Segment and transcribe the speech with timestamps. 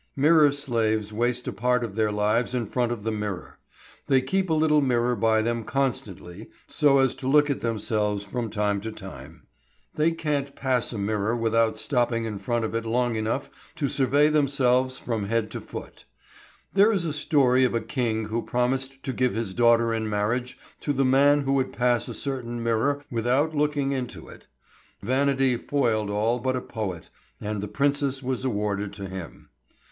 [0.15, 3.59] Mirror slaves waste a part of their lives in front of the mirror.
[4.07, 8.49] They keep a little mirror by them constantly so as to look at themselves from
[8.49, 9.43] time to time.
[9.93, 14.29] They can't pass a mirror without stopping in front of it long enough to survey
[14.29, 16.05] themselves from head to foot.
[16.73, 20.57] There is a story of a king who promised to give his daughter in marriage
[20.79, 24.47] to the man who would pass a certain mirror without looking into it.
[25.03, 29.49] Vanity foiled all but a poet, and the princess was awarded to him.